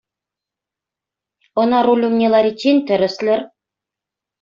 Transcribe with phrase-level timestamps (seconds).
[1.61, 3.39] Ӑна руль умне лариччен тӗрӗслӗр.